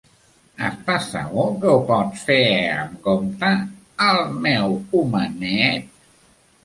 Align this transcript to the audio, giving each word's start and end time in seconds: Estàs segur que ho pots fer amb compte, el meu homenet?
Estàs 0.67 1.09
segur 1.15 1.43
que 1.65 1.73
ho 1.73 1.83
pots 1.91 2.23
fer 2.29 2.39
amb 2.77 2.95
compte, 3.09 3.51
el 4.09 4.23
meu 4.47 4.75
homenet? 5.01 5.97